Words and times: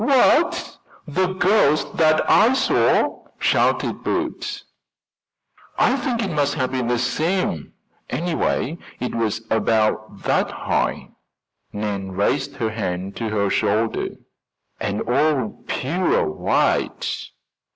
"What, 0.03 0.77
the 1.05 1.27
ghost 1.33 1.97
that 1.97 2.27
I 2.27 2.53
saw?" 2.55 3.25
shouted 3.37 4.03
Bert. 4.03 4.63
"I 5.77 5.95
think 5.95 6.23
it 6.23 6.31
must 6.31 6.55
have 6.55 6.71
been 6.71 6.87
the 6.87 6.97
same. 6.97 7.73
Anyway, 8.09 8.79
it 8.99 9.13
was 9.13 9.45
about 9.51 10.23
that 10.23 10.49
high" 10.49 11.09
Nan 11.71 12.13
raised 12.13 12.55
her 12.55 12.71
hand 12.71 13.15
to 13.17 13.29
her 13.29 13.51
shoulder 13.51 14.07
"and 14.79 15.01
all 15.03 15.63
pure 15.67 16.27
white." 16.31 17.27